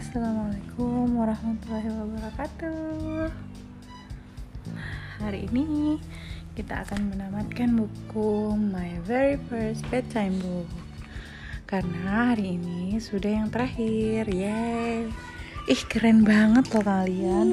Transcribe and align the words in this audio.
Assalamualaikum 0.00 1.12
warahmatullahi 1.12 1.92
wabarakatuh. 1.92 3.28
Hari 5.20 5.44
ini 5.52 6.00
kita 6.56 6.88
akan 6.88 7.12
menamatkan 7.12 7.76
buku 7.76 8.56
My 8.56 8.96
Very 9.04 9.36
First 9.52 9.84
Bedtime 9.92 10.40
Book. 10.40 10.72
Karena 11.68 12.32
hari 12.32 12.56
ini 12.56 12.96
sudah 12.96 13.44
yang 13.44 13.52
terakhir. 13.52 14.24
Yeay. 14.24 15.12
Ih, 15.68 15.82
keren 15.84 16.24
banget 16.24 16.72
loh 16.72 16.80
kalian. 16.80 17.48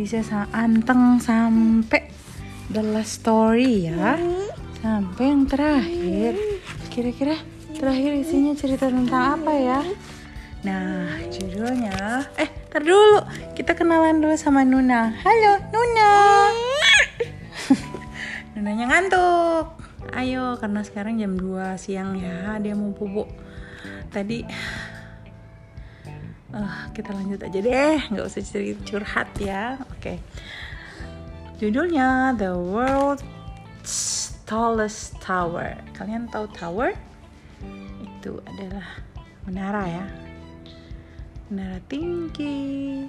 Bisa 0.00 0.24
sa 0.24 0.48
anteng 0.56 1.20
sampai 1.20 2.08
the 2.72 2.80
last 2.80 3.20
story 3.20 3.92
ya. 3.92 4.16
Sampai 4.80 5.28
yang 5.28 5.44
terakhir. 5.44 6.40
Kira-kira 6.88 7.36
terakhir 7.76 8.16
isinya 8.16 8.56
cerita 8.56 8.88
tentang 8.88 9.44
apa 9.44 9.52
ya? 9.52 9.84
Nah, 10.66 11.22
judulnya 11.30 12.26
eh 12.34 12.50
tar 12.66 12.82
dulu. 12.82 13.22
Kita 13.54 13.78
kenalan 13.78 14.18
dulu 14.18 14.34
sama 14.34 14.66
Nuna. 14.66 15.14
Halo, 15.22 15.62
Nuna. 15.70 16.14
Nunanya 18.58 18.90
ngantuk. 18.90 19.78
Ayo, 20.10 20.58
karena 20.58 20.82
sekarang 20.82 21.22
jam 21.22 21.38
2 21.38 21.78
siang 21.78 22.18
ya, 22.18 22.58
dia 22.58 22.74
mau 22.74 22.90
bubuk. 22.90 23.30
Tadi 24.10 24.42
eh 26.56 26.74
kita 26.98 27.14
lanjut 27.14 27.46
aja 27.46 27.58
deh, 27.62 27.98
nggak 28.10 28.26
usah 28.26 28.42
cerita 28.42 28.82
curhat 28.90 29.30
ya. 29.38 29.78
Oke. 29.94 30.18
Judulnya 31.62 32.34
The 32.34 32.58
World's 32.58 34.34
Tallest 34.50 35.14
Tower. 35.22 35.78
Kalian 35.94 36.26
tahu 36.26 36.50
tower? 36.50 36.90
Itu 38.02 38.42
adalah 38.42 38.98
menara 39.46 39.86
ya 39.86 40.25
menara 41.50 41.78
tinggi. 41.86 43.06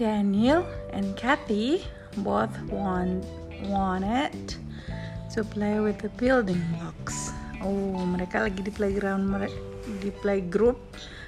Daniel 0.00 0.64
and 0.96 1.12
Kathy 1.14 1.84
both 2.24 2.52
want, 2.72 3.24
wanted 3.68 4.56
to 5.32 5.44
play 5.44 5.78
with 5.80 6.00
the 6.00 6.08
building 6.16 6.60
blocks. 6.74 7.30
Oh, 7.60 8.00
mereka 8.08 8.48
lagi 8.48 8.64
di 8.64 8.72
playground 8.72 9.28
di 10.02 10.10
playgroup 10.24 10.78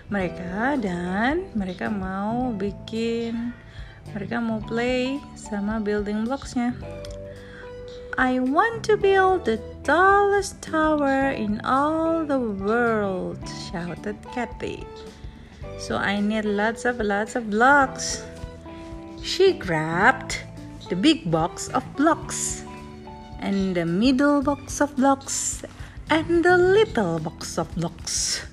mereka 0.09 0.77
dan 0.81 1.47
mereka 1.57 1.91
mau 1.91 2.53
bikin 2.55 3.53
mereka 4.13 4.39
mau 4.39 4.61
play 4.63 5.19
sama 5.37 5.81
building 5.81 6.29
blocksnya. 6.29 6.77
I 8.15 8.39
want 8.39 8.87
to 8.87 8.97
build 8.97 9.43
the 9.45 9.59
tallest 9.83 10.63
tower 10.63 11.35
in 11.35 11.59
all 11.67 12.23
the 12.23 12.39
world, 12.39 13.43
shouted 13.67 14.15
Kathy. 14.31 14.87
So 15.83 15.99
I 15.99 16.23
need 16.23 16.47
lots 16.47 16.87
of 16.87 17.03
lots 17.03 17.35
of 17.35 17.51
blocks. 17.51 18.23
She 19.19 19.59
grabbed 19.59 20.39
the 20.87 20.95
big 20.95 21.27
box 21.27 21.67
of 21.75 21.83
blocks, 21.99 22.63
and 23.43 23.75
the 23.75 23.83
middle 23.83 24.47
box 24.47 24.79
of 24.79 24.95
blocks, 24.95 25.67
and 26.07 26.47
the 26.47 26.55
little 26.55 27.19
box 27.19 27.59
of 27.59 27.67
blocks. 27.75 28.47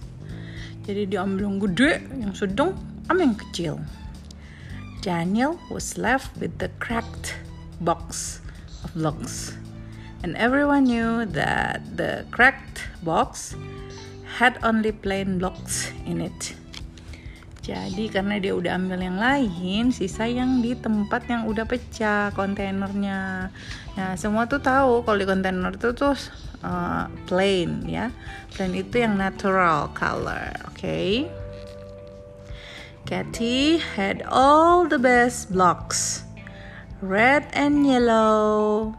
Jadi 0.89 1.05
diambil 1.05 1.53
yang 1.53 1.61
gede, 1.61 2.01
yang 2.17 2.33
sedang, 2.33 2.73
sama 3.05 3.29
yang 3.29 3.37
kecil. 3.37 3.77
Daniel 5.05 5.61
was 5.69 6.01
left 6.01 6.33
with 6.41 6.57
the 6.57 6.73
cracked 6.81 7.37
box 7.77 8.40
of 8.83 8.93
blocks. 8.93 9.55
And 10.23 10.37
everyone 10.37 10.85
knew 10.85 11.25
that 11.33 11.81
the 11.97 12.25
cracked 12.29 12.85
box 13.01 13.55
had 14.37 14.57
only 14.61 14.91
plain 14.93 15.41
blocks 15.41 15.89
in 16.05 16.21
it. 16.21 16.55
Jadi 17.61 18.09
karena 18.09 18.41
dia 18.41 18.57
udah 18.57 18.73
ambil 18.73 19.05
yang 19.05 19.21
lain, 19.21 19.93
sisa 19.93 20.25
yang 20.25 20.65
di 20.65 20.73
tempat 20.73 21.29
yang 21.29 21.45
udah 21.45 21.69
pecah 21.69 22.33
kontainernya. 22.33 23.53
Nah 23.93 24.09
semua 24.17 24.49
tuh 24.49 24.57
tahu 24.57 25.05
kalau 25.05 25.17
di 25.21 25.29
kontainer 25.29 25.69
itu 25.69 25.93
tuh 25.93 26.17
uh, 26.65 27.05
plain 27.29 27.85
ya. 27.85 28.09
Plain 28.57 28.73
itu 28.73 29.05
yang 29.05 29.13
natural 29.13 29.93
color, 29.93 30.57
oke? 30.65 30.73
Okay? 30.73 31.29
Kathy 33.05 33.77
had 33.77 34.25
all 34.25 34.89
the 34.89 34.97
best 34.97 35.53
blocks, 35.53 36.25
red 37.01 37.47
and 37.53 37.85
yellow, 37.85 38.95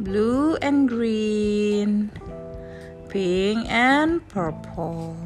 blue 0.00 0.56
and 0.56 0.88
green, 0.88 2.10
pink 3.08 3.70
and 3.70 4.26
purple. 4.28 5.16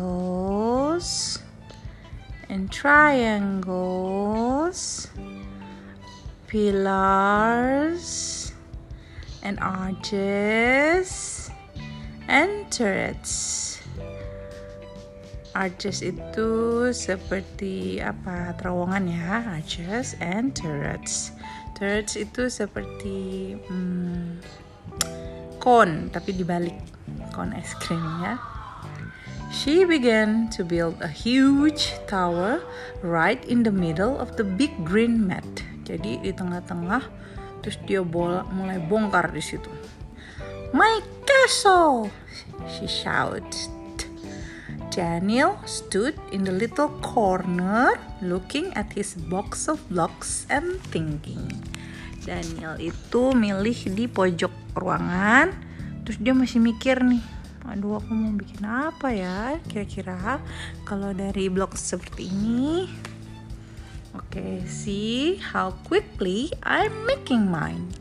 and 2.48 2.70
triangles, 2.70 3.98
pillars 6.46 8.12
and 9.42 9.58
arches 9.58 11.50
and 12.28 12.70
turrets. 12.70 13.61
Arches 15.52 16.00
itu 16.00 16.50
seperti 16.96 18.00
apa? 18.00 18.56
Terowongan 18.56 19.04
ya, 19.04 19.60
arches 19.60 20.16
and 20.24 20.56
turrets. 20.56 21.36
Turrets 21.76 22.16
itu 22.16 22.48
seperti 22.48 23.52
hmm, 23.68 24.40
cone 25.60 26.08
tapi 26.08 26.32
dibalik 26.32 26.76
cone 27.36 27.52
es 27.60 27.76
krim 27.84 28.00
ya. 28.24 28.40
She 29.52 29.84
began 29.84 30.48
to 30.56 30.64
build 30.64 30.96
a 31.04 31.12
huge 31.12 31.92
tower 32.08 32.64
right 33.04 33.44
in 33.44 33.60
the 33.60 33.74
middle 33.74 34.16
of 34.16 34.40
the 34.40 34.48
big 34.48 34.72
green 34.80 35.28
mat. 35.28 35.44
Jadi 35.84 36.24
di 36.24 36.32
tengah-tengah 36.32 37.04
terus 37.60 37.76
dia 37.84 38.00
bola, 38.00 38.48
mulai 38.48 38.80
bongkar 38.80 39.28
di 39.28 39.44
situ. 39.44 39.68
My 40.72 41.04
castle, 41.28 42.08
she 42.64 42.88
shouted. 42.88 43.44
Daniel 44.92 45.56
stood 45.64 46.12
in 46.36 46.44
the 46.44 46.52
little 46.52 46.92
corner 47.00 47.96
looking 48.20 48.68
at 48.76 48.92
his 48.92 49.16
box 49.16 49.64
of 49.64 49.80
blocks 49.88 50.44
and 50.52 50.76
thinking. 50.92 51.48
Daniel 52.20 52.76
itu 52.76 53.32
milih 53.32 53.88
di 53.96 54.04
pojok 54.04 54.52
ruangan, 54.76 55.56
terus 56.04 56.20
dia 56.20 56.36
masih 56.36 56.60
mikir 56.60 57.00
nih, 57.00 57.24
aduh 57.64 58.04
aku 58.04 58.12
mau 58.12 58.36
bikin 58.36 58.68
apa 58.68 59.08
ya 59.16 59.56
kira-kira 59.64 60.44
kalau 60.84 61.16
dari 61.16 61.48
blok 61.48 61.72
seperti 61.72 62.28
ini. 62.28 62.84
Oke, 64.12 64.36
okay, 64.36 64.54
see 64.68 65.40
how 65.40 65.72
quickly 65.88 66.52
I'm 66.68 66.92
making 67.08 67.48
mine. 67.48 67.96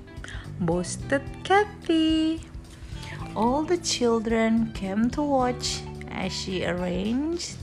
Boasted 0.59 1.23
Kathy. 1.47 2.43
All 3.31 3.63
the 3.63 3.79
children 3.79 4.75
came 4.75 5.07
to 5.15 5.23
watch 5.23 5.87
as 6.13 6.31
she 6.31 6.67
arranged 6.67 7.57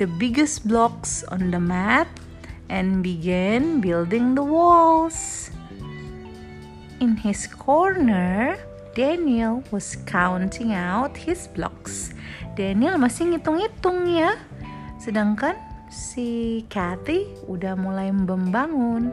the 0.00 0.08
biggest 0.08 0.64
blocks 0.64 1.22
on 1.28 1.52
the 1.52 1.60
mat 1.60 2.08
and 2.72 3.02
began 3.02 3.80
building 3.80 4.34
the 4.34 4.42
walls. 4.42 5.50
In 7.00 7.16
his 7.20 7.46
corner, 7.46 8.56
Daniel 8.96 9.64
was 9.70 9.96
counting 10.08 10.72
out 10.72 11.16
his 11.16 11.48
blocks. 11.52 12.12
Daniel 12.56 12.96
masih 12.96 13.36
ngitung-ngitung 13.36 14.08
ya. 14.08 14.36
Sedangkan 15.00 15.56
si 15.88 16.62
Kathy 16.68 17.28
udah 17.48 17.76
mulai 17.76 18.08
membangun. 18.12 19.12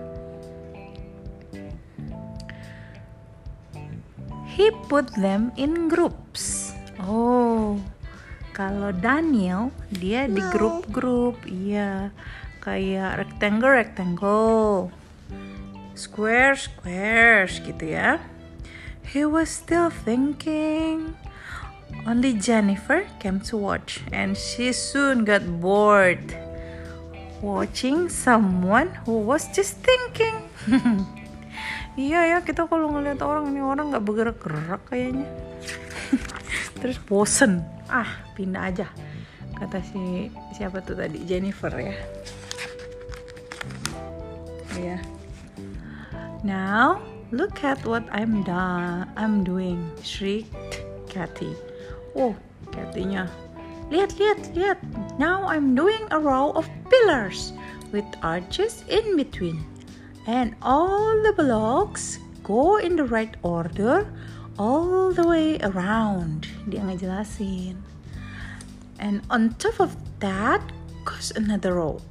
He 4.57 4.74
put 4.89 5.12
them 5.13 5.53
in 5.53 5.86
groups. 5.86 6.74
Oh, 6.98 7.77
kalau 8.57 8.89
Daniel 8.89 9.69
dia 9.94 10.25
di 10.25 10.42
grup-grup, 10.50 11.45
iya, 11.45 12.09
kayak 12.65 13.21
rectangle 13.21 13.69
rectangle, 13.69 14.89
square 15.94 16.57
squares 16.57 17.62
gitu 17.62 17.86
ya. 17.94 18.18
He 19.06 19.30
was 19.30 19.54
still 19.54 19.94
thinking. 19.94 21.13
Only 22.09 22.33
Jennifer 22.33 23.06
came 23.21 23.39
to 23.48 23.62
watch, 23.62 24.01
and 24.09 24.33
she 24.33 24.74
soon 24.74 25.21
got 25.21 25.45
bored 25.62 26.33
watching 27.45 28.10
someone 28.10 28.89
who 29.06 29.21
was 29.21 29.45
just 29.53 29.77
thinking. 29.86 30.50
iya 31.94 32.25
ya 32.36 32.38
kita 32.42 32.65
kalau 32.65 32.89
ngeliat 32.89 33.21
orang 33.21 33.53
ini 33.53 33.62
orang 33.62 33.94
nggak 33.94 34.01
bergerak-gerak 34.03 34.81
kayaknya. 34.89 35.30
Terus 36.80 36.98
bosen 37.07 37.63
ah 37.88 38.07
pindah 38.36 38.69
aja 38.69 38.88
kata 39.57 39.81
si 39.81 40.30
siapa 40.54 40.83
tuh 40.86 40.94
tadi 40.94 41.24
Jennifer 41.25 41.74
ya 41.74 41.95
ya 44.77 44.98
now 46.45 47.01
Look 47.31 47.62
at 47.65 47.83
what 47.86 48.07
I'm 48.09 48.42
done. 48.44 49.12
I'm 49.18 49.44
doing, 49.44 49.92
shrieked 50.01 50.80
Kathy. 51.09 51.51
Oh, 52.15 52.33
Kathy-nya. 52.71 53.27
Lihat, 53.92 54.15
lihat, 54.15 54.39
lihat. 54.56 54.80
Now 55.19 55.44
I'm 55.44 55.75
doing 55.75 56.07
a 56.12 56.19
row 56.24 56.56
of 56.56 56.71
pillars 56.88 57.51
with 57.92 58.07
arches 58.24 58.88
in 58.88 59.19
between. 59.19 59.60
And 60.24 60.56
all 60.63 61.19
the 61.19 61.36
blocks 61.36 62.15
go 62.48 62.80
in 62.80 62.95
the 62.95 63.03
right 63.03 63.36
order 63.44 64.07
all 64.57 65.13
the 65.13 65.25
way 65.25 65.62
around. 65.62 66.50
Dia 66.65 66.83
ngejelasin. 66.83 67.77
And 68.98 69.21
on 69.30 69.54
top 69.62 69.77
of 69.77 69.94
that 70.19 70.62
goes 71.06 71.30
another 71.38 71.77
row. 71.77 72.01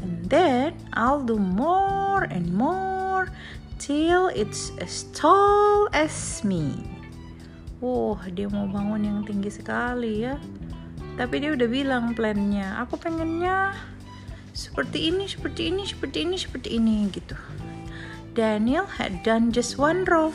And 0.00 0.24
then 0.32 0.80
I'll 0.96 1.20
do 1.20 1.36
more 1.36 2.24
and 2.24 2.48
more 2.56 3.28
till 3.76 4.32
it's 4.32 4.72
as 4.80 5.08
tall 5.12 5.92
as 5.92 6.40
me. 6.40 6.80
Wah, 7.80 8.20
dia 8.32 8.48
mau 8.48 8.68
bangun 8.68 9.04
yang 9.04 9.20
tinggi 9.24 9.52
sekali 9.52 10.24
ya. 10.24 10.36
Tapi 11.20 11.44
dia 11.44 11.52
udah 11.52 11.68
bilang 11.68 12.16
plannya, 12.16 12.80
aku 12.80 12.96
pengennya 12.96 13.76
seperti 14.56 15.12
ini, 15.12 15.28
seperti 15.28 15.68
ini, 15.68 15.82
seperti 15.84 16.18
ini, 16.24 16.36
seperti 16.36 16.68
ini 16.80 16.96
gitu. 17.12 17.36
Daniel 18.32 18.86
had 18.86 19.20
done 19.26 19.52
just 19.52 19.76
one 19.76 20.06
row 20.08 20.32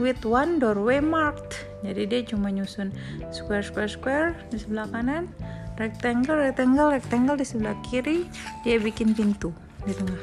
with 0.00 0.24
one 0.24 0.58
doorway 0.58 0.98
marked. 0.98 1.68
Jadi 1.84 2.08
dia 2.08 2.20
cuma 2.24 2.48
nyusun 2.48 2.90
square, 3.30 3.62
square, 3.62 3.88
square 3.88 4.28
di 4.48 4.56
sebelah 4.56 4.88
kanan, 4.88 5.28
rectangle, 5.76 6.40
rectangle, 6.40 6.90
rectangle 6.96 7.36
di 7.36 7.46
sebelah 7.46 7.76
kiri. 7.84 8.24
Dia 8.64 8.80
bikin 8.80 9.12
pintu 9.12 9.52
di 9.84 9.92
tengah. 9.92 10.20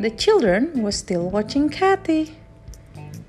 The 0.00 0.08
children 0.16 0.80
were 0.80 0.96
still 0.96 1.28
watching 1.28 1.68
Kathy. 1.68 2.32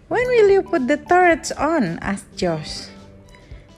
When 0.07 0.23
will 0.27 0.47
you 0.47 0.63
put 0.63 0.87
the 0.87 0.95
turrets 0.95 1.51
on? 1.51 1.99
asked 1.99 2.31
Josh. 2.39 2.87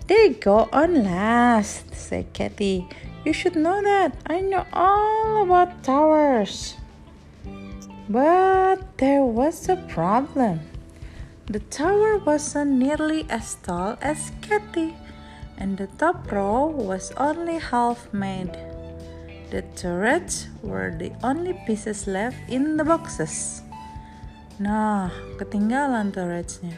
They 0.06 0.36
go 0.38 0.70
on 0.70 1.02
last, 1.02 1.96
said 1.96 2.34
Kathy. 2.38 2.86
You 3.26 3.34
should 3.34 3.56
know 3.56 3.82
that. 3.82 4.14
I 4.28 4.42
know 4.42 4.68
all 4.74 5.48
about 5.48 5.82
towers. 5.82 6.76
But 8.10 8.98
there 8.98 9.24
was 9.24 9.70
a 9.70 9.80
problem. 9.88 10.60
The 11.48 11.64
tower 11.72 12.20
wasn't 12.20 12.76
nearly 12.76 13.24
as 13.30 13.56
tall 13.64 13.96
as 14.02 14.32
Kathy, 14.44 14.96
and 15.56 15.78
the 15.78 15.88
top 15.96 16.28
row 16.32 16.68
was 16.68 17.16
only 17.16 17.60
half 17.60 18.12
made. 18.12 18.52
The 19.52 19.64
turrets 19.80 20.52
were 20.60 20.92
the 20.92 21.16
only 21.24 21.56
pieces 21.64 22.08
left 22.08 22.36
in 22.52 22.76
the 22.76 22.84
boxes. 22.84 23.64
Nah, 24.60 25.08
ketinggalan 25.40 26.12
turretsnya. 26.12 26.76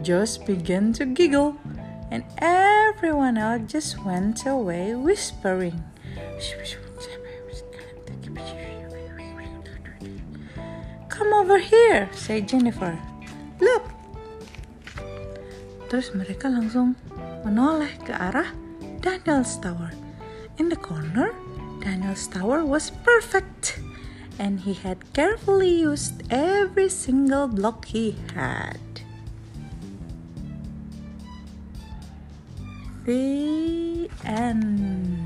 Josh 0.00 0.40
began 0.40 0.96
to 0.96 1.04
giggle, 1.04 1.60
and 2.08 2.24
everyone 2.40 3.36
else 3.36 3.68
just 3.68 4.00
went 4.04 4.48
away 4.48 4.96
whispering. 4.96 5.84
Come 11.12 11.36
over 11.36 11.60
here, 11.60 12.08
said 12.16 12.48
Jennifer. 12.48 12.96
Look. 13.60 13.84
Terus 15.92 16.08
mereka 16.16 16.48
langsung 16.48 16.96
menoleh 17.44 17.92
ke 18.00 18.16
arah 18.16 18.48
Daniel's 19.04 19.60
Tower. 19.60 19.92
In 20.56 20.72
the 20.72 20.80
corner, 20.80 21.36
Daniel's 21.84 22.24
Tower 22.32 22.64
was 22.64 22.88
perfect, 23.04 23.76
and 24.40 24.64
he 24.64 24.72
had 24.72 25.04
carefully 25.12 25.84
used 25.84 26.24
every 26.32 26.88
single 26.88 27.44
block 27.44 27.92
he 27.92 28.16
had. 28.32 28.80
The 33.04 34.08
end. 34.24 35.21